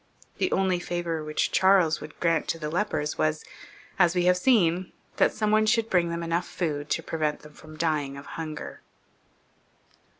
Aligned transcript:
The 0.39 0.51
only 0.51 0.79
favour 0.79 1.23
which 1.23 1.51
Charles 1.51 2.01
would 2.01 2.19
grant 2.19 2.47
to 2.47 2.57
the 2.57 2.71
lepers 2.71 3.19
was, 3.19 3.45
as 3.99 4.15
we 4.15 4.25
have 4.25 4.35
seen, 4.35 4.91
that 5.17 5.31
some 5.31 5.51
one 5.51 5.67
should 5.67 5.91
bring 5.91 6.09
them 6.09 6.23
enough 6.23 6.47
food 6.47 6.89
to 6.89 7.03
prevent 7.03 7.41
them 7.41 7.53
from 7.53 7.77
dying 7.77 8.17
of 8.17 8.25
hunger. 8.25 8.81